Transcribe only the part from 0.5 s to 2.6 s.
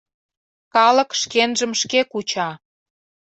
Калык шкенжым шке куча.